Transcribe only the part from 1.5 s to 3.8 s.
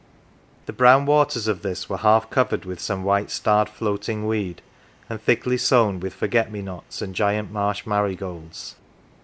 this were half covered with some white starred